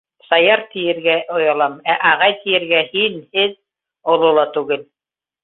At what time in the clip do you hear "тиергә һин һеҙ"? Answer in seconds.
2.47-3.55